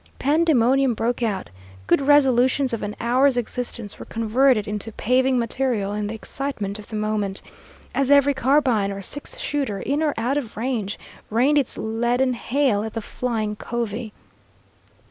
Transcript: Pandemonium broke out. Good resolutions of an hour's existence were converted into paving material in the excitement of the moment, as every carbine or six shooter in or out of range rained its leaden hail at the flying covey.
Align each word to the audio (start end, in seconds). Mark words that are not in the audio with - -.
Pandemonium 0.17 0.95
broke 0.95 1.21
out. 1.21 1.51
Good 1.85 2.01
resolutions 2.01 2.73
of 2.73 2.81
an 2.81 2.95
hour's 2.99 3.37
existence 3.37 3.99
were 3.99 4.05
converted 4.05 4.67
into 4.67 4.91
paving 4.93 5.37
material 5.37 5.93
in 5.93 6.07
the 6.07 6.15
excitement 6.15 6.79
of 6.79 6.87
the 6.87 6.95
moment, 6.95 7.43
as 7.93 8.09
every 8.09 8.33
carbine 8.33 8.91
or 8.91 9.03
six 9.03 9.37
shooter 9.37 9.79
in 9.79 10.01
or 10.01 10.15
out 10.17 10.37
of 10.39 10.57
range 10.57 10.97
rained 11.29 11.59
its 11.59 11.77
leaden 11.77 12.33
hail 12.33 12.81
at 12.83 12.95
the 12.95 13.01
flying 13.01 13.55
covey. 13.55 14.11